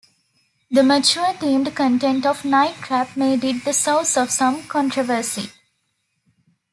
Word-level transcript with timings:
The 0.71 0.81
mature 0.81 1.31
themed 1.35 1.75
content 1.75 2.25
of 2.25 2.43
"Night 2.43 2.73
Trap" 2.77 3.15
made 3.15 3.43
it 3.43 3.63
the 3.63 3.71
source 3.71 4.17
of 4.17 4.31
some 4.31 4.63
controversy. 4.63 5.51